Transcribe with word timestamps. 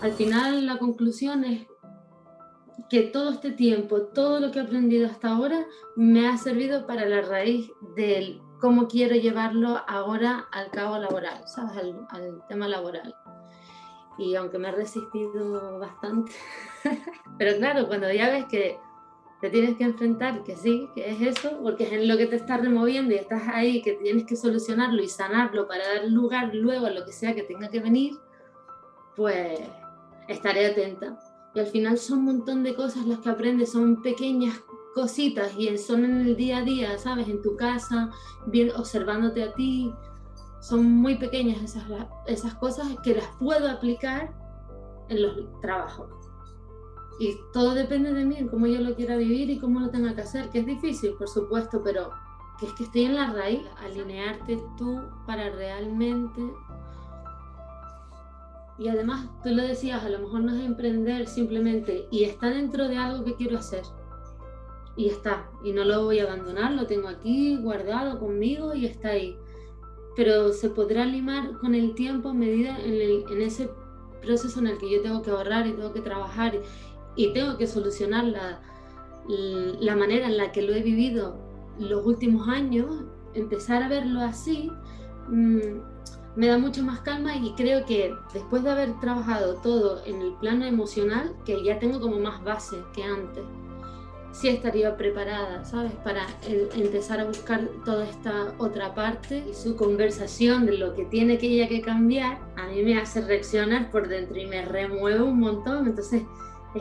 al 0.00 0.12
final 0.12 0.66
la 0.66 0.78
conclusión 0.78 1.44
es 1.44 1.66
que 2.88 3.02
todo 3.02 3.30
este 3.30 3.50
tiempo, 3.50 4.02
todo 4.02 4.40
lo 4.40 4.50
que 4.50 4.58
he 4.58 4.62
aprendido 4.62 5.06
hasta 5.06 5.30
ahora, 5.30 5.66
me 5.96 6.28
ha 6.28 6.36
servido 6.36 6.86
para 6.86 7.06
la 7.06 7.22
raíz 7.22 7.70
del 7.96 8.40
cómo 8.60 8.88
quiero 8.88 9.16
llevarlo 9.16 9.80
ahora 9.88 10.46
al 10.52 10.70
cabo 10.70 10.98
laboral, 10.98 11.42
¿sabes? 11.46 11.94
Al, 12.10 12.42
tema 12.48 12.68
laboral. 12.68 13.14
Y 14.18 14.34
aunque 14.34 14.58
me 14.58 14.68
he 14.68 14.72
resistido 14.72 15.78
bastante, 15.78 16.32
pero 17.38 17.56
claro, 17.58 17.86
cuando 17.86 18.10
ya 18.12 18.30
ves 18.30 18.46
que 18.46 18.78
te 19.40 19.50
tienes 19.50 19.76
que 19.76 19.84
enfrentar, 19.84 20.42
que 20.44 20.56
sí, 20.56 20.88
que 20.94 21.10
es 21.10 21.20
eso, 21.20 21.58
porque 21.62 21.84
es 21.84 21.92
en 21.92 22.08
lo 22.08 22.16
que 22.16 22.26
te 22.26 22.36
está 22.36 22.56
removiendo 22.56 23.12
y 23.12 23.18
estás 23.18 23.42
ahí, 23.48 23.82
que 23.82 23.92
tienes 23.94 24.24
que 24.24 24.36
solucionarlo 24.36 25.02
y 25.02 25.08
sanarlo 25.08 25.68
para 25.68 25.86
dar 25.86 26.04
lugar 26.06 26.54
luego 26.54 26.86
a 26.86 26.90
lo 26.90 27.04
que 27.04 27.12
sea 27.12 27.34
que 27.34 27.42
tenga 27.42 27.68
que 27.68 27.80
venir, 27.80 28.14
pues 29.14 29.60
estaré 30.28 30.66
atenta. 30.66 31.18
Y 31.54 31.60
al 31.60 31.66
final 31.66 31.98
son 31.98 32.18
un 32.18 32.24
montón 32.24 32.62
de 32.62 32.74
cosas 32.74 33.06
las 33.06 33.20
que 33.20 33.30
aprendes, 33.30 33.72
son 33.72 34.02
pequeñas 34.02 34.62
cositas 34.94 35.52
y 35.56 35.76
son 35.78 36.04
en 36.04 36.20
el 36.20 36.36
día 36.36 36.58
a 36.58 36.62
día, 36.62 36.98
¿sabes? 36.98 37.28
En 37.28 37.42
tu 37.42 37.56
casa, 37.56 38.10
bien, 38.46 38.70
observándote 38.76 39.42
a 39.42 39.52
ti. 39.54 39.92
Son 40.60 40.84
muy 40.84 41.16
pequeñas 41.16 41.62
esas, 41.62 41.84
esas 42.26 42.54
cosas 42.54 42.88
que 43.02 43.14
las 43.14 43.28
puedo 43.38 43.70
aplicar 43.70 44.34
en 45.08 45.22
los 45.22 45.60
trabajos. 45.60 46.10
Y 47.18 47.34
todo 47.52 47.74
depende 47.74 48.12
de 48.12 48.24
mí, 48.24 48.36
en 48.36 48.48
cómo 48.48 48.66
yo 48.66 48.80
lo 48.80 48.94
quiera 48.94 49.16
vivir 49.16 49.48
y 49.48 49.58
cómo 49.58 49.80
lo 49.80 49.90
tenga 49.90 50.14
que 50.14 50.22
hacer, 50.22 50.50
que 50.50 50.58
es 50.60 50.66
difícil, 50.66 51.14
por 51.14 51.28
supuesto, 51.28 51.82
pero 51.82 52.10
que 52.58 52.66
es 52.66 52.72
que 52.72 52.84
estoy 52.84 53.04
en 53.04 53.16
la 53.16 53.32
raíz, 53.32 53.62
alinearte 53.78 54.62
tú 54.76 55.02
para 55.26 55.50
realmente... 55.50 56.42
Y 58.78 58.88
además, 58.88 59.28
tú 59.42 59.50
lo 59.50 59.62
decías, 59.62 60.04
a 60.04 60.08
lo 60.08 60.18
mejor 60.18 60.42
no 60.42 60.54
es 60.54 60.64
emprender 60.64 61.26
simplemente 61.26 62.06
y 62.10 62.24
está 62.24 62.50
dentro 62.50 62.88
de 62.88 62.98
algo 62.98 63.24
que 63.24 63.34
quiero 63.34 63.58
hacer. 63.58 63.82
Y 64.96 65.08
está, 65.08 65.50
y 65.64 65.72
no 65.72 65.84
lo 65.84 66.04
voy 66.04 66.20
a 66.20 66.24
abandonar, 66.24 66.72
lo 66.72 66.86
tengo 66.86 67.08
aquí 67.08 67.56
guardado 67.56 68.18
conmigo 68.18 68.74
y 68.74 68.86
está 68.86 69.10
ahí. 69.10 69.36
Pero 70.14 70.52
se 70.52 70.70
podrá 70.70 71.04
limar 71.04 71.58
con 71.58 71.74
el 71.74 71.94
tiempo 71.94 72.30
a 72.30 72.34
medida 72.34 72.78
en, 72.80 73.28
en 73.30 73.42
ese 73.42 73.70
proceso 74.22 74.60
en 74.60 74.68
el 74.68 74.78
que 74.78 74.90
yo 74.90 75.02
tengo 75.02 75.22
que 75.22 75.30
ahorrar 75.30 75.66
y 75.66 75.72
tengo 75.72 75.92
que 75.92 76.00
trabajar 76.00 76.60
y 77.14 77.32
tengo 77.32 77.56
que 77.56 77.66
solucionar 77.66 78.24
la, 78.24 78.60
la 79.28 79.96
manera 79.96 80.26
en 80.26 80.36
la 80.36 80.52
que 80.52 80.62
lo 80.62 80.74
he 80.74 80.82
vivido 80.82 81.38
los 81.78 82.04
últimos 82.06 82.48
años, 82.48 83.04
empezar 83.34 83.82
a 83.82 83.88
verlo 83.88 84.20
así, 84.20 84.70
mm, 85.28 85.95
me 86.36 86.48
da 86.48 86.58
mucho 86.58 86.82
más 86.82 87.00
calma 87.00 87.34
y 87.36 87.52
creo 87.54 87.84
que 87.86 88.14
después 88.32 88.62
de 88.62 88.70
haber 88.70 89.00
trabajado 89.00 89.54
todo 89.56 90.04
en 90.04 90.20
el 90.20 90.34
plano 90.34 90.66
emocional, 90.66 91.34
que 91.44 91.64
ya 91.64 91.78
tengo 91.78 91.98
como 91.98 92.18
más 92.18 92.44
base 92.44 92.76
que 92.94 93.02
antes, 93.02 93.44
sí 94.32 94.48
estaría 94.48 94.96
preparada, 94.98 95.64
¿sabes? 95.64 95.92
Para 96.04 96.26
empezar 96.42 97.20
a 97.20 97.24
buscar 97.24 97.66
toda 97.86 98.06
esta 98.06 98.54
otra 98.58 98.94
parte 98.94 99.46
y 99.50 99.54
su 99.54 99.76
conversación 99.76 100.66
de 100.66 100.76
lo 100.76 100.94
que 100.94 101.06
tiene 101.06 101.38
que 101.38 101.46
ella 101.46 101.68
que 101.68 101.80
cambiar, 101.80 102.38
a 102.56 102.66
mí 102.66 102.82
me 102.82 102.98
hace 102.98 103.22
reaccionar 103.22 103.90
por 103.90 104.08
dentro 104.08 104.36
y 104.36 104.46
me 104.46 104.62
remueve 104.62 105.22
un 105.22 105.40
montón, 105.40 105.86
entonces 105.86 106.22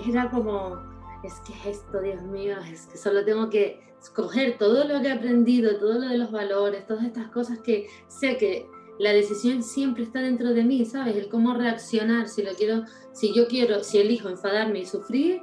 era 0.05 0.29
como, 0.29 0.81
es 1.23 1.33
que 1.47 1.69
esto, 1.69 2.01
Dios 2.01 2.21
mío, 2.23 2.57
es 2.69 2.87
que 2.87 2.97
solo 2.97 3.23
tengo 3.23 3.49
que 3.49 3.81
escoger 4.01 4.57
todo 4.57 4.83
lo 4.85 5.01
que 5.01 5.07
he 5.07 5.11
aprendido, 5.13 5.77
todo 5.77 5.93
lo 5.93 6.09
de 6.09 6.17
los 6.17 6.31
valores, 6.31 6.85
todas 6.85 7.05
estas 7.05 7.29
cosas 7.29 7.59
que 7.59 7.87
sé 8.09 8.35
que 8.35 8.67
la 8.99 9.11
decisión 9.11 9.63
siempre 9.63 10.03
está 10.03 10.19
dentro 10.19 10.53
de 10.53 10.63
mí, 10.63 10.85
¿sabes? 10.85 11.15
El 11.15 11.27
cómo 11.27 11.53
reaccionar, 11.53 12.29
si 12.29 12.43
lo 12.43 12.53
quiero, 12.53 12.83
si 13.13 13.33
yo 13.33 13.47
quiero, 13.47 13.83
si 13.83 13.99
elijo 13.99 14.29
enfadarme 14.29 14.79
y 14.79 14.85
sufrir, 14.85 15.41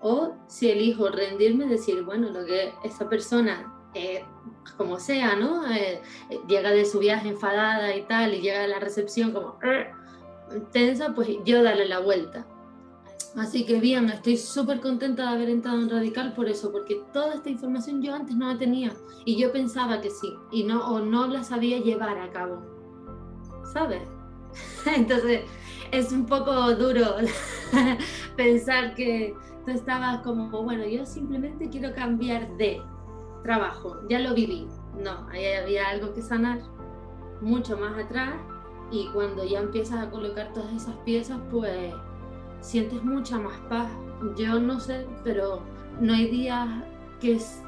o 0.00 0.34
si 0.46 0.70
elijo 0.70 1.08
rendirme, 1.08 1.66
decir, 1.66 2.02
bueno, 2.02 2.30
lo 2.30 2.44
que 2.44 2.72
esa 2.84 3.08
persona, 3.08 3.72
eh, 3.94 4.24
como 4.76 4.98
sea, 4.98 5.36
¿no? 5.36 5.70
Eh, 5.70 6.00
llega 6.48 6.70
de 6.70 6.84
su 6.84 6.98
viaje 6.98 7.28
enfadada 7.28 7.94
y 7.94 8.02
tal, 8.02 8.34
y 8.34 8.40
llega 8.40 8.64
a 8.64 8.68
la 8.68 8.78
recepción 8.78 9.32
como 9.32 9.58
tensa, 10.72 11.14
pues 11.14 11.28
yo 11.44 11.62
darle 11.62 11.86
la 11.86 12.00
vuelta. 12.00 12.46
Así 13.36 13.64
que 13.64 13.78
bien, 13.78 14.10
estoy 14.10 14.36
súper 14.36 14.80
contenta 14.80 15.22
de 15.22 15.28
haber 15.28 15.50
entrado 15.50 15.80
en 15.80 15.88
Radical 15.88 16.34
por 16.34 16.48
eso, 16.48 16.72
porque 16.72 17.00
toda 17.12 17.34
esta 17.34 17.48
información 17.48 18.02
yo 18.02 18.14
antes 18.14 18.34
no 18.34 18.52
la 18.52 18.58
tenía 18.58 18.92
y 19.24 19.36
yo 19.36 19.52
pensaba 19.52 20.00
que 20.00 20.10
sí, 20.10 20.34
y 20.50 20.64
no, 20.64 20.84
o 20.88 20.98
no 20.98 21.28
la 21.28 21.44
sabía 21.44 21.78
llevar 21.78 22.18
a 22.18 22.30
cabo, 22.30 22.60
¿sabes? 23.72 24.02
Entonces 24.86 25.42
es 25.92 26.12
un 26.12 26.26
poco 26.26 26.74
duro 26.74 27.16
pensar 28.36 28.94
que 28.94 29.34
tú 29.64 29.72
estabas 29.72 30.20
como, 30.20 30.48
bueno, 30.62 30.86
yo 30.86 31.04
simplemente 31.04 31.68
quiero 31.68 31.94
cambiar 31.94 32.56
de 32.56 32.80
trabajo, 33.42 33.96
ya 34.08 34.18
lo 34.20 34.34
viví. 34.34 34.66
No, 35.02 35.26
ahí 35.30 35.46
había 35.46 35.88
algo 35.88 36.12
que 36.12 36.22
sanar 36.22 36.60
mucho 37.40 37.76
más 37.76 37.96
atrás 37.98 38.34
y 38.90 39.08
cuando 39.12 39.44
ya 39.44 39.60
empiezas 39.60 40.06
a 40.06 40.10
colocar 40.10 40.52
todas 40.52 40.72
esas 40.72 40.94
piezas, 41.04 41.38
pues 41.50 41.94
sientes 42.60 43.02
mucha 43.02 43.38
más 43.38 43.56
paz. 43.68 43.90
Yo 44.36 44.58
no 44.60 44.80
sé, 44.80 45.06
pero 45.24 45.62
no 46.00 46.12
hay 46.12 46.30
días 46.30 46.68
que 47.20 47.36
es, 47.36 47.62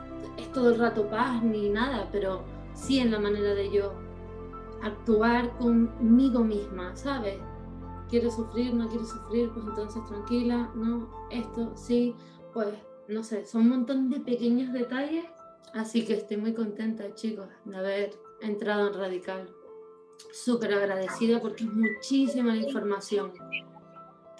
todo 0.52 0.70
el 0.70 0.78
rato 0.78 1.06
paz 1.08 1.42
ni 1.42 1.69
nada, 1.69 2.08
pero 2.12 2.42
sí 2.74 2.98
en 2.98 3.10
la 3.10 3.19
manera 3.19 3.54
de 3.54 3.70
yo 3.70 3.94
actuar 4.82 5.56
conmigo 5.59 6.41
misma, 6.41 6.94
¿sabes? 6.97 7.38
Quiero 8.09 8.31
sufrir, 8.31 8.75
no 8.75 8.88
quiero 8.88 9.04
sufrir, 9.04 9.50
pues 9.53 9.65
entonces 9.66 10.04
tranquila, 10.06 10.70
no, 10.75 11.09
esto 11.31 11.72
sí, 11.76 12.15
pues 12.53 12.69
no 13.09 13.22
sé, 13.22 13.47
son 13.47 13.62
un 13.62 13.69
montón 13.70 14.10
de 14.10 14.20
pequeños 14.20 14.72
detalles, 14.72 15.25
así 15.75 16.04
que 16.04 16.15
estoy 16.15 16.37
muy 16.37 16.53
contenta, 16.53 17.15
chicos, 17.15 17.47
de 17.65 17.76
haber 17.76 18.15
entrado 18.41 18.88
en 18.88 18.94
Radical. 18.94 19.48
Súper 20.32 20.75
agradecida 20.75 21.41
porque 21.41 21.64
es 21.64 21.72
muchísima 21.72 22.54
la 22.54 22.62
información 22.62 23.32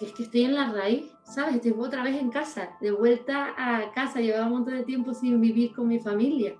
es 0.05 0.13
que 0.13 0.25
estoy 0.25 0.43
en 0.43 0.55
la 0.55 0.73
raíz, 0.73 1.13
¿sabes? 1.23 1.57
Estoy 1.57 1.75
otra 1.79 2.03
vez 2.03 2.17
en 2.21 2.31
casa, 2.31 2.71
de 2.81 2.91
vuelta 2.91 3.55
a 3.57 3.93
casa, 3.93 4.21
llevaba 4.21 4.47
un 4.47 4.53
montón 4.53 4.75
de 4.75 4.83
tiempo 4.83 5.15
sin 5.15 5.41
vivir 5.41 5.75
con 5.75 5.89
mi 5.89 5.99
familia. 5.99 6.57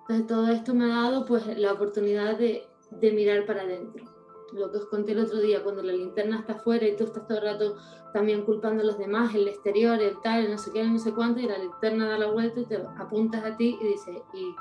Entonces 0.00 0.26
todo 0.26 0.48
esto 0.48 0.74
me 0.74 0.84
ha 0.84 1.02
dado 1.02 1.24
pues 1.24 1.46
la 1.58 1.72
oportunidad 1.72 2.36
de, 2.36 2.66
de 3.00 3.12
mirar 3.12 3.46
para 3.46 3.62
adentro. 3.62 4.04
Lo 4.52 4.70
que 4.70 4.78
os 4.78 4.86
conté 4.86 5.12
el 5.12 5.20
otro 5.20 5.38
día, 5.40 5.62
cuando 5.62 5.82
la 5.82 5.92
linterna 5.92 6.40
está 6.40 6.54
afuera 6.54 6.86
y 6.86 6.96
tú 6.96 7.04
estás 7.04 7.26
todo 7.26 7.38
el 7.38 7.44
rato 7.44 7.76
también 8.12 8.42
culpando 8.42 8.82
a 8.82 8.86
los 8.86 8.98
demás, 8.98 9.34
el 9.34 9.48
exterior, 9.48 10.00
el 10.00 10.20
tal, 10.20 10.50
no 10.50 10.58
sé 10.58 10.72
qué, 10.72 10.84
no 10.84 10.98
sé 10.98 11.14
cuánto, 11.14 11.40
y 11.40 11.46
la 11.46 11.56
linterna 11.56 12.08
da 12.08 12.18
la 12.18 12.30
vuelta 12.30 12.60
y 12.60 12.66
te 12.66 12.76
apuntas 12.98 13.42
a 13.44 13.56
ti 13.56 13.78
y 13.80 13.86
dices, 13.86 14.22
y 14.34 14.54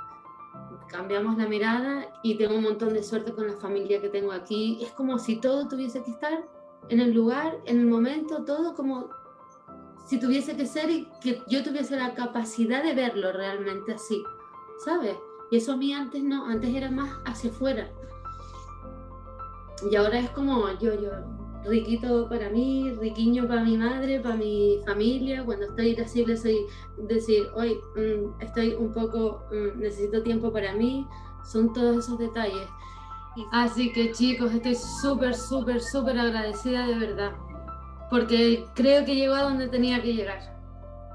cambiamos 0.87 1.37
la 1.37 1.47
mirada 1.47 2.07
y 2.23 2.35
tengo 2.35 2.55
un 2.55 2.63
montón 2.63 2.93
de 2.93 3.03
suerte 3.03 3.33
con 3.33 3.47
la 3.47 3.57
familia 3.57 4.01
que 4.01 4.09
tengo 4.09 4.31
aquí. 4.31 4.79
Es 4.81 4.91
como 4.91 5.17
si 5.19 5.37
todo 5.37 5.67
tuviese 5.67 6.03
que 6.03 6.11
estar 6.11 6.45
en 6.89 6.99
el 6.99 7.13
lugar, 7.13 7.59
en 7.65 7.79
el 7.79 7.87
momento, 7.87 8.43
todo 8.43 8.75
como 8.75 9.09
si 10.05 10.19
tuviese 10.19 10.55
que 10.55 10.65
ser 10.65 10.89
y 10.89 11.07
que 11.21 11.41
yo 11.47 11.63
tuviese 11.63 11.95
la 11.95 12.13
capacidad 12.13 12.83
de 12.83 12.93
verlo 12.93 13.31
realmente 13.31 13.93
así, 13.93 14.21
¿sabes? 14.83 15.15
Y 15.51 15.57
eso 15.57 15.73
a 15.73 15.77
mí 15.77 15.93
antes 15.93 16.23
no, 16.23 16.45
antes 16.45 16.73
era 16.73 16.91
más 16.91 17.19
hacia 17.25 17.49
afuera. 17.49 17.89
Y 19.89 19.95
ahora 19.95 20.19
es 20.19 20.29
como 20.31 20.69
yo, 20.79 20.93
yo, 20.93 21.09
riquito 21.65 22.27
para 22.29 22.49
mí, 22.49 22.91
riquiño 22.99 23.47
para 23.47 23.63
mi 23.63 23.77
madre, 23.77 24.19
para 24.19 24.35
mi 24.35 24.79
familia. 24.85 25.43
Cuando 25.43 25.65
estoy 25.65 25.89
irascible 25.89 26.37
soy 26.37 26.65
decir, 26.97 27.47
hoy 27.55 27.79
mm, 27.95 28.41
estoy 28.41 28.73
un 28.73 28.91
poco, 28.93 29.43
mm, 29.51 29.79
necesito 29.79 30.23
tiempo 30.23 30.51
para 30.51 30.73
mí. 30.73 31.07
Son 31.43 31.73
todos 31.73 32.05
esos 32.05 32.19
detalles. 32.19 32.67
Así 33.51 33.93
que 33.93 34.11
chicos, 34.11 34.53
estoy 34.53 34.75
súper, 34.75 35.33
súper, 35.33 35.81
súper 35.81 36.19
agradecida 36.19 36.85
de 36.85 36.95
verdad. 36.95 37.31
Porque 38.09 38.65
creo 38.75 39.05
que 39.05 39.15
llegó 39.15 39.35
a 39.35 39.43
donde 39.43 39.67
tenía 39.67 40.01
que 40.01 40.13
llegar. 40.13 40.39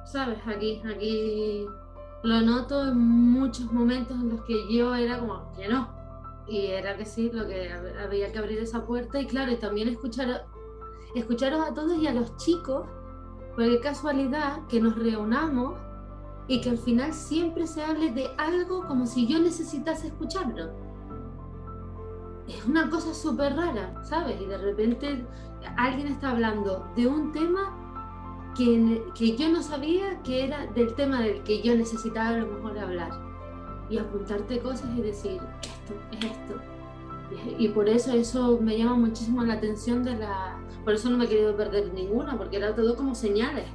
¿Sabes? 0.07 0.39
Aquí, 0.47 0.81
aquí 0.89 1.67
lo 2.23 2.41
noto 2.41 2.89
en 2.89 2.99
muchos 2.99 3.71
momentos 3.73 4.17
en 4.17 4.31
los 4.31 4.43
que 4.43 4.73
yo 4.73 4.95
era 4.95 5.19
como 5.19 5.53
que 5.57 5.69
no. 5.69 5.89
Y 6.49 6.67
era 6.67 6.97
que 6.97 7.05
sí, 7.05 7.31
lo 7.33 7.47
que 7.47 7.71
había 8.03 8.31
que 8.33 8.39
abrir 8.39 8.59
esa 8.59 8.87
puerta. 8.87 9.21
Y 9.21 9.27
claro, 9.27 9.53
y 9.53 9.57
también 9.57 9.89
escuchar, 9.89 10.47
escucharos 11.15 11.67
a 11.67 11.75
todos 11.75 11.97
y 11.99 12.07
a 12.07 12.15
los 12.15 12.37
chicos, 12.37 12.87
porque 13.55 13.81
casualidad 13.81 14.67
que 14.69 14.81
nos 14.81 14.97
reunamos 14.97 15.79
y 16.49 16.61
que 16.61 16.71
al 16.71 16.79
final 16.79 17.13
siempre 17.13 17.67
se 17.67 17.83
hable 17.83 18.13
de 18.13 18.31
algo 18.39 18.87
como 18.87 19.07
si 19.07 19.27
yo 19.27 19.41
necesitase 19.41 20.09
escucharlo 20.09 20.87
es 22.49 22.65
una 22.65 22.89
cosa 22.89 23.13
súper 23.13 23.57
rara, 23.57 23.95
¿sabes? 24.05 24.41
Y 24.41 24.47
de 24.47 24.59
repente 24.59 25.25
alguien 25.77 26.09
está 26.09 26.31
hablando 26.31 26.87
de 26.95 27.07
un 27.07 27.33
tema 27.33 28.53
que, 28.57 29.03
que, 29.15 29.37
yo 29.37 29.49
no 29.49 29.63
sabía 29.63 30.23
que 30.23 30.45
era 30.45 30.67
del 30.67 30.95
tema 30.95 31.21
del 31.21 31.43
que 31.43 31.61
yo 31.63 31.75
necesitaba 31.75 32.29
a 32.29 32.39
lo 32.39 32.47
mejor 32.47 32.79
hablar. 32.79 33.25
Y 33.88 33.99
apuntarte 33.99 34.59
cosas 34.59 34.88
y 34.97 35.03
decir, 35.03 35.41
esto 35.62 35.94
es 36.12 36.25
esto. 36.25 36.61
Y 37.59 37.69
por 37.69 37.88
eso 37.88 38.12
eso 38.12 38.59
me 38.61 38.79
llama 38.79 38.94
muchísimo 38.94 39.43
la 39.44 39.55
atención 39.55 40.03
de 40.03 40.17
la... 40.17 40.59
Por 40.85 40.94
eso 40.94 41.11
no 41.11 41.19
me 41.19 41.25
he 41.25 41.29
querido 41.29 41.56
perder 41.56 41.93
ninguna, 41.93 42.37
porque 42.37 42.56
era 42.56 42.75
todo 42.75 42.97
como 42.97 43.15
señales. 43.15 43.67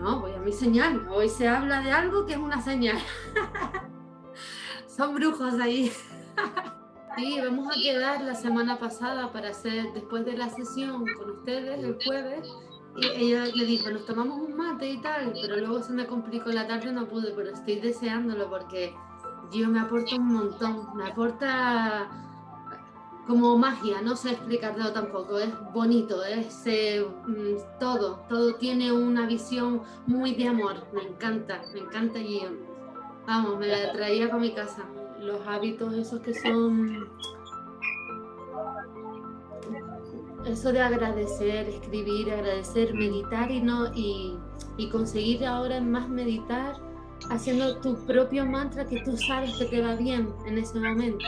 No, 0.00 0.20
voy 0.20 0.32
a 0.32 0.38
mi 0.38 0.52
señal. 0.52 1.08
Hoy 1.08 1.28
se 1.28 1.48
habla 1.48 1.80
de 1.80 1.90
algo 1.90 2.26
que 2.26 2.32
es 2.32 2.38
una 2.38 2.60
señal. 2.60 2.98
Son 4.86 5.14
brujos 5.14 5.54
ahí. 5.54 5.92
Sí, 7.16 7.38
vamos 7.40 7.68
a 7.68 7.80
quedar 7.80 8.22
la 8.22 8.34
semana 8.34 8.76
pasada 8.80 9.32
para 9.32 9.50
hacer, 9.50 9.92
después 9.94 10.24
de 10.24 10.36
la 10.36 10.48
sesión 10.48 11.04
con 11.16 11.30
ustedes 11.30 11.78
el 11.78 11.96
jueves, 12.04 12.52
y 12.96 13.06
ella 13.06 13.46
le 13.46 13.64
dijo, 13.64 13.90
nos 13.90 14.06
tomamos 14.06 14.40
un 14.40 14.56
mate 14.56 14.90
y 14.90 15.00
tal, 15.00 15.32
pero 15.40 15.56
luego 15.56 15.82
se 15.82 15.92
me 15.92 16.06
complicó 16.06 16.50
la 16.50 16.66
tarde, 16.66 16.92
no 16.92 17.06
pude, 17.06 17.32
pero 17.34 17.50
estoy 17.50 17.80
deseándolo 17.80 18.48
porque 18.48 18.94
yo 19.52 19.68
me 19.68 19.80
aporta 19.80 20.16
un 20.16 20.32
montón, 20.32 20.96
me 20.96 21.08
aporta 21.08 22.08
como 23.26 23.56
magia, 23.56 24.00
no 24.02 24.16
sé 24.16 24.32
explicarlo 24.32 24.92
tampoco, 24.92 25.38
es 25.38 25.50
bonito, 25.72 26.22
es 26.24 26.62
eh, 26.66 27.04
mm, 27.26 27.78
todo, 27.80 28.20
todo 28.28 28.54
tiene 28.56 28.92
una 28.92 29.26
visión 29.26 29.82
muy 30.06 30.34
de 30.34 30.48
amor, 30.48 30.86
me 30.92 31.02
encanta, 31.02 31.62
me 31.72 31.80
encanta 31.80 32.18
y 32.18 32.42
vamos, 33.26 33.58
me 33.58 33.66
la 33.66 33.92
traía 33.92 34.28
para 34.28 34.40
mi 34.40 34.52
casa, 34.52 34.84
los 35.18 35.44
hábitos 35.46 35.94
esos 35.94 36.20
que 36.20 36.34
son 36.34 37.08
eso 40.46 40.72
de 40.72 40.80
agradecer, 40.80 41.68
escribir, 41.68 42.32
agradecer, 42.32 42.94
meditar 42.94 43.50
y 43.50 43.60
no 43.60 43.92
y, 43.94 44.38
y 44.76 44.88
conseguir 44.90 45.44
ahora 45.46 45.80
más 45.80 46.08
meditar 46.08 46.76
haciendo 47.30 47.78
tu 47.78 47.96
propio 48.06 48.44
mantra 48.44 48.84
que 48.84 49.00
tú 49.00 49.16
sabes 49.16 49.56
que 49.56 49.66
te 49.66 49.82
va 49.82 49.94
bien 49.94 50.32
en 50.46 50.58
ese 50.58 50.78
momento. 50.78 51.24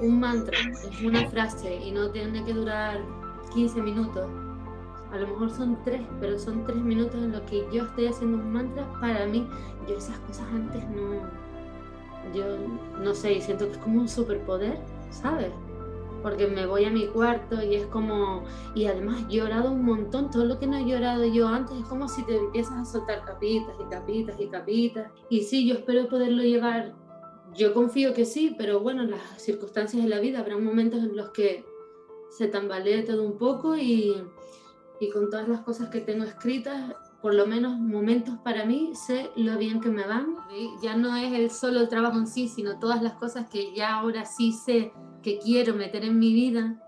Un 0.00 0.20
mantra 0.20 0.58
es 0.58 1.02
una 1.02 1.28
frase 1.30 1.76
y 1.76 1.90
no 1.90 2.10
tiene 2.10 2.44
que 2.44 2.52
durar 2.52 3.00
15 3.54 3.80
minutos. 3.82 4.26
A 5.12 5.18
lo 5.18 5.28
mejor 5.28 5.50
son 5.50 5.78
tres, 5.84 6.02
pero 6.20 6.38
son 6.38 6.64
tres 6.64 6.76
minutos 6.76 7.14
en 7.14 7.32
los 7.32 7.40
que 7.42 7.66
yo 7.72 7.84
estoy 7.84 8.08
haciendo 8.08 8.38
un 8.38 8.52
mantra 8.52 8.86
para 9.00 9.24
mí. 9.26 9.48
Yo 9.88 9.96
esas 9.96 10.18
cosas 10.20 10.46
antes 10.52 10.84
no, 10.90 11.22
yo 12.34 12.44
no 13.00 13.14
sé, 13.14 13.40
siento 13.40 13.66
que 13.66 13.72
es 13.72 13.78
como 13.78 14.00
un 14.00 14.08
superpoder, 14.08 14.78
¿sabes? 15.10 15.52
Porque 16.26 16.48
me 16.48 16.66
voy 16.66 16.84
a 16.84 16.90
mi 16.90 17.06
cuarto 17.06 17.62
y 17.62 17.76
es 17.76 17.86
como, 17.86 18.42
y 18.74 18.86
además 18.86 19.22
he 19.30 19.34
llorado 19.34 19.70
un 19.70 19.84
montón, 19.84 20.28
todo 20.28 20.44
lo 20.44 20.58
que 20.58 20.66
no 20.66 20.76
he 20.76 20.84
llorado 20.84 21.24
yo 21.24 21.46
antes 21.46 21.76
es 21.78 21.84
como 21.84 22.08
si 22.08 22.24
te 22.24 22.36
empiezas 22.36 22.72
a 22.72 22.84
soltar 22.84 23.24
capitas 23.24 23.76
y 23.78 23.84
capitas 23.84 24.40
y 24.40 24.48
capitas. 24.48 25.12
Y 25.30 25.42
sí, 25.42 25.68
yo 25.68 25.76
espero 25.76 26.08
poderlo 26.08 26.42
llevar, 26.42 26.96
yo 27.54 27.72
confío 27.72 28.12
que 28.12 28.24
sí, 28.24 28.56
pero 28.58 28.80
bueno, 28.80 29.04
las 29.04 29.20
circunstancias 29.40 30.02
de 30.02 30.08
la 30.08 30.18
vida, 30.18 30.40
habrá 30.40 30.58
momentos 30.58 30.98
en 30.98 31.14
los 31.14 31.30
que 31.30 31.64
se 32.30 32.48
tambalee 32.48 33.04
todo 33.04 33.22
un 33.22 33.38
poco 33.38 33.76
y, 33.76 34.20
y 34.98 35.10
con 35.10 35.30
todas 35.30 35.48
las 35.48 35.60
cosas 35.60 35.90
que 35.90 36.00
tengo 36.00 36.24
escritas, 36.24 36.92
por 37.22 37.34
lo 37.34 37.46
menos 37.46 37.78
momentos 37.78 38.36
para 38.42 38.64
mí, 38.64 38.96
sé 38.96 39.30
lo 39.36 39.58
bien 39.58 39.80
que 39.80 39.90
me 39.90 40.04
van. 40.04 40.38
Ya 40.82 40.96
no 40.96 41.14
es 41.14 41.32
el 41.32 41.52
solo 41.52 41.86
trabajo 41.86 42.18
en 42.18 42.26
sí, 42.26 42.48
sino 42.48 42.80
todas 42.80 43.00
las 43.00 43.12
cosas 43.12 43.48
que 43.48 43.72
ya 43.76 44.00
ahora 44.00 44.24
sí 44.24 44.50
sé 44.50 44.92
que 45.26 45.40
quiero 45.40 45.74
meter 45.74 46.04
en 46.04 46.20
mi 46.20 46.32
vida 46.32 46.80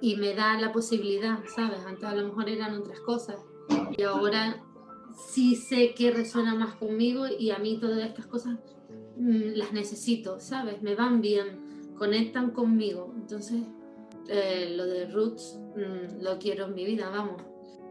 y 0.00 0.16
me 0.16 0.34
da 0.34 0.60
la 0.60 0.72
posibilidad, 0.72 1.38
¿sabes? 1.54 1.78
Antes 1.86 2.06
a 2.06 2.14
lo 2.16 2.26
mejor 2.26 2.48
eran 2.48 2.74
otras 2.74 2.98
cosas 2.98 3.36
y 3.96 4.02
ahora 4.02 4.60
sí 5.28 5.54
sé 5.54 5.94
que 5.94 6.10
resuena 6.10 6.56
más 6.56 6.74
conmigo 6.74 7.26
y 7.28 7.52
a 7.52 7.58
mí 7.60 7.78
todas 7.78 8.04
estas 8.04 8.26
cosas 8.26 8.58
mm, 9.16 9.52
las 9.54 9.72
necesito, 9.72 10.40
¿sabes? 10.40 10.82
Me 10.82 10.96
van 10.96 11.20
bien, 11.20 11.94
conectan 11.96 12.50
conmigo. 12.50 13.14
Entonces, 13.14 13.62
eh, 14.26 14.74
lo 14.76 14.84
de 14.84 15.06
Roots 15.06 15.60
mm, 15.76 16.20
lo 16.20 16.36
quiero 16.40 16.64
en 16.64 16.74
mi 16.74 16.84
vida, 16.84 17.10
vamos. 17.10 17.40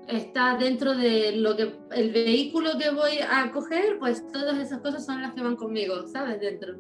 Está 0.09 0.57
dentro 0.57 0.97
de 0.97 1.37
lo 1.37 1.55
que 1.55 1.79
el 1.91 2.11
vehículo 2.11 2.71
que 2.77 2.89
voy 2.89 3.19
a 3.19 3.49
coger, 3.53 3.99
pues 3.99 4.27
todas 4.33 4.57
esas 4.57 4.81
cosas 4.81 5.05
son 5.05 5.21
las 5.21 5.33
que 5.33 5.41
van 5.41 5.55
conmigo, 5.55 6.05
¿sabes? 6.07 6.41
Dentro. 6.41 6.75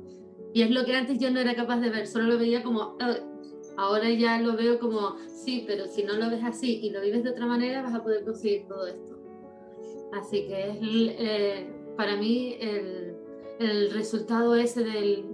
Y 0.53 0.61
es 0.61 0.71
lo 0.71 0.85
que 0.85 0.95
antes 0.95 1.19
yo 1.19 1.29
no 1.29 1.39
era 1.39 1.55
capaz 1.55 1.79
de 1.79 1.89
ver, 1.89 2.07
solo 2.07 2.25
lo 2.25 2.37
veía 2.37 2.63
como, 2.63 2.97
ahora 3.77 4.09
ya 4.09 4.41
lo 4.41 4.55
veo 4.55 4.79
como, 4.79 5.17
sí, 5.27 5.63
pero 5.67 5.87
si 5.87 6.03
no 6.03 6.13
lo 6.13 6.29
ves 6.29 6.43
así 6.43 6.79
y 6.81 6.89
lo 6.89 7.01
vives 7.01 7.23
de 7.23 7.31
otra 7.31 7.45
manera, 7.45 7.81
vas 7.81 7.93
a 7.93 8.03
poder 8.03 8.23
conseguir 8.23 8.67
todo 8.67 8.87
esto. 8.87 9.17
Así 10.13 10.47
que 10.47 10.69
es 10.69 10.77
eh, 10.81 11.69
para 11.95 12.15
mí 12.15 12.57
el, 12.59 13.15
el, 13.59 13.91
resultado 13.91 14.55
ese 14.55 14.83
de 14.83 15.25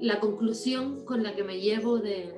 la 0.00 0.20
conclusión 0.20 1.04
con 1.04 1.22
la 1.22 1.34
que 1.34 1.42
me 1.42 1.60
llevo 1.60 1.98
de, 1.98 2.34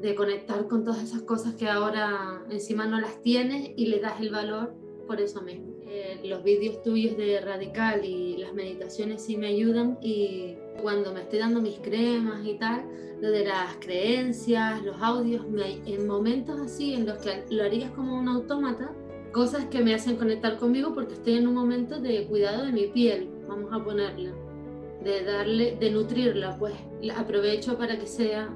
de 0.00 0.14
conectar 0.14 0.68
con 0.68 0.84
todas 0.84 1.02
esas 1.02 1.22
cosas 1.22 1.54
que 1.54 1.68
ahora 1.68 2.44
encima 2.50 2.86
no 2.86 3.00
las 3.00 3.20
tienes 3.22 3.70
y 3.76 3.86
le 3.86 3.98
das 3.98 4.20
el 4.20 4.30
valor 4.30 4.74
por 5.06 5.20
eso 5.20 5.40
mismo. 5.42 5.74
Eh, 5.86 6.20
los 6.24 6.44
vídeos 6.44 6.82
tuyos 6.82 7.16
de 7.16 7.40
Radical 7.40 8.04
y 8.04 8.36
las 8.36 8.52
meditaciones 8.52 9.24
sí 9.24 9.36
me 9.36 9.48
ayudan 9.48 9.98
y 10.02 10.58
cuando 10.82 11.12
me 11.12 11.22
estoy 11.22 11.38
dando 11.38 11.60
mis 11.60 11.78
cremas 11.78 12.44
y 12.44 12.54
tal, 12.54 12.84
lo 13.20 13.30
de 13.30 13.44
las 13.44 13.76
creencias, 13.76 14.82
los 14.84 15.00
audios, 15.02 15.44
en 15.86 16.06
momentos 16.06 16.60
así 16.60 16.94
en 16.94 17.06
los 17.06 17.18
que 17.18 17.44
lo 17.50 17.64
harías 17.64 17.90
como 17.92 18.18
un 18.18 18.28
autómata, 18.28 18.92
cosas 19.32 19.66
que 19.66 19.82
me 19.82 19.94
hacen 19.94 20.16
conectar 20.16 20.56
conmigo 20.56 20.94
porque 20.94 21.14
estoy 21.14 21.36
en 21.36 21.48
un 21.48 21.54
momento 21.54 22.00
de 22.00 22.26
cuidado 22.26 22.64
de 22.64 22.72
mi 22.72 22.86
piel, 22.86 23.28
vamos 23.48 23.72
a 23.72 23.82
ponerla, 23.82 24.32
de 25.02 25.24
darle, 25.24 25.76
de 25.76 25.90
nutrirla, 25.90 26.56
pues 26.58 26.74
aprovecho 27.16 27.76
para 27.76 27.98
que 27.98 28.06
sea 28.06 28.48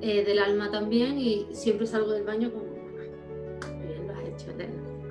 eh, 0.00 0.24
del 0.24 0.38
alma 0.38 0.70
también 0.70 1.18
y 1.18 1.46
siempre 1.52 1.86
salgo 1.86 2.12
del 2.12 2.24
baño 2.24 2.50
como, 2.52 2.66
bien 3.82 4.06
lo 4.06 4.12
has 4.12 4.20
hecho, 4.20 4.52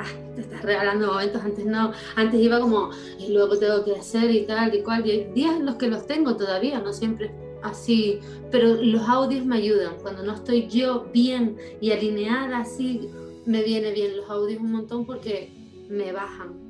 ah, 0.05 0.33
te 0.35 0.41
estás 0.41 0.61
regalando 0.61 1.07
momentos, 1.07 1.41
antes 1.43 1.65
no, 1.65 1.91
antes 2.15 2.39
iba 2.39 2.59
como, 2.59 2.89
y 3.19 3.31
luego 3.31 3.57
tengo 3.57 3.83
que 3.83 3.95
hacer 3.95 4.31
y 4.31 4.45
tal 4.45 4.73
y 4.75 4.83
cual, 4.83 5.05
y 5.05 5.11
hay 5.11 5.23
días 5.33 5.55
en 5.55 5.65
los 5.65 5.75
que 5.75 5.87
los 5.87 6.05
tengo 6.07 6.35
todavía, 6.37 6.79
no 6.79 6.93
siempre 6.93 7.31
así, 7.63 8.19
pero 8.51 8.75
los 8.75 9.01
audios 9.09 9.45
me 9.45 9.57
ayudan, 9.57 9.95
cuando 10.01 10.23
no 10.23 10.33
estoy 10.33 10.67
yo 10.67 11.07
bien 11.13 11.57
y 11.81 11.91
alineada 11.91 12.59
así, 12.59 13.09
me 13.45 13.63
viene 13.63 13.91
bien 13.91 14.17
los 14.17 14.29
audios 14.29 14.61
un 14.61 14.71
montón 14.71 15.05
porque 15.05 15.51
me 15.89 16.11
bajan. 16.11 16.65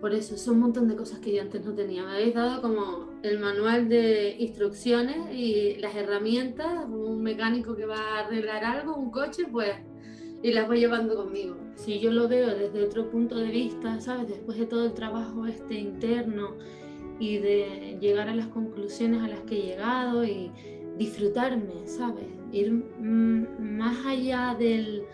Por 0.00 0.14
eso, 0.14 0.38
son 0.38 0.54
un 0.54 0.60
montón 0.60 0.88
de 0.88 0.96
cosas 0.96 1.18
que 1.18 1.30
yo 1.34 1.42
antes 1.42 1.62
no 1.62 1.74
tenía. 1.74 2.02
Me 2.04 2.12
habéis 2.12 2.34
dado 2.34 2.62
como 2.62 3.10
el 3.22 3.38
manual 3.38 3.90
de 3.90 4.34
instrucciones 4.38 5.34
y 5.34 5.74
las 5.76 5.94
herramientas, 5.94 6.86
un 6.88 7.22
mecánico 7.22 7.76
que 7.76 7.84
va 7.84 7.98
a 7.98 8.20
arreglar 8.20 8.64
algo, 8.64 8.96
un 8.96 9.10
coche, 9.10 9.46
pues 9.52 9.74
y 10.42 10.52
las 10.52 10.66
voy 10.66 10.80
llevando 10.80 11.14
conmigo. 11.14 11.56
Si 11.80 11.98
yo 11.98 12.10
lo 12.10 12.28
veo 12.28 12.54
desde 12.54 12.84
otro 12.84 13.08
punto 13.10 13.36
de 13.36 13.50
vista, 13.50 13.98
¿sabes? 14.02 14.28
Después 14.28 14.58
de 14.58 14.66
todo 14.66 14.84
el 14.84 14.92
trabajo 14.92 15.46
este 15.46 15.76
interno 15.76 16.50
y 17.18 17.38
de 17.38 17.96
llegar 17.98 18.28
a 18.28 18.34
las 18.34 18.48
conclusiones 18.48 19.22
a 19.22 19.28
las 19.28 19.40
que 19.40 19.58
he 19.58 19.62
llegado 19.62 20.22
y 20.22 20.52
disfrutarme, 20.98 21.86
¿sabes? 21.86 22.26
Ir 22.52 22.70
más 23.00 24.04
allá 24.04 24.54
del, 24.58 25.04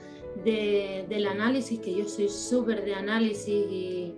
del 0.44 1.26
análisis, 1.26 1.78
que 1.78 1.94
yo 1.94 2.08
soy 2.08 2.28
súper 2.28 2.84
de 2.84 2.94
análisis 2.94 3.64
y, 3.70 4.14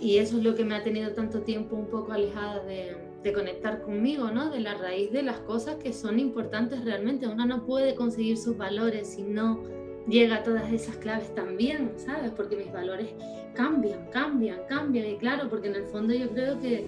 y 0.00 0.18
eso 0.18 0.38
es 0.38 0.42
lo 0.42 0.56
que 0.56 0.64
me 0.64 0.74
ha 0.74 0.82
tenido 0.82 1.12
tanto 1.12 1.42
tiempo 1.42 1.76
un 1.76 1.86
poco 1.86 2.10
alejada 2.10 2.64
de, 2.64 2.96
de 3.22 3.32
conectar 3.32 3.82
conmigo, 3.82 4.32
¿no? 4.32 4.50
De 4.50 4.58
la 4.58 4.74
raíz 4.74 5.12
de 5.12 5.22
las 5.22 5.38
cosas 5.38 5.76
que 5.76 5.92
son 5.92 6.18
importantes 6.18 6.84
realmente. 6.84 7.28
Uno 7.28 7.46
no 7.46 7.64
puede 7.64 7.94
conseguir 7.94 8.38
sus 8.38 8.56
valores 8.56 9.06
si 9.14 9.22
no 9.22 9.62
llega 10.08 10.36
a 10.36 10.42
todas 10.42 10.72
esas 10.72 10.96
claves 10.96 11.34
también, 11.34 11.92
¿sabes? 11.96 12.30
Porque 12.32 12.56
mis 12.56 12.72
valores 12.72 13.10
cambian, 13.54 14.06
cambian, 14.10 14.58
cambian. 14.68 15.06
Y 15.06 15.16
claro, 15.16 15.48
porque 15.48 15.68
en 15.68 15.76
el 15.76 15.86
fondo 15.86 16.14
yo 16.14 16.28
creo 16.30 16.58
que 16.60 16.86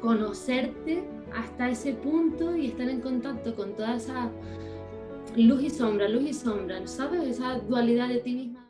conocerte 0.00 1.04
hasta 1.34 1.70
ese 1.70 1.92
punto 1.92 2.56
y 2.56 2.66
estar 2.66 2.88
en 2.88 3.00
contacto 3.00 3.54
con 3.54 3.74
toda 3.74 3.96
esa 3.96 4.30
luz 5.36 5.62
y 5.62 5.70
sombra, 5.70 6.08
luz 6.08 6.24
y 6.24 6.34
sombra, 6.34 6.86
¿sabes? 6.86 7.22
Esa 7.22 7.58
dualidad 7.60 8.08
de 8.08 8.18
ti 8.18 8.34
misma 8.34 8.61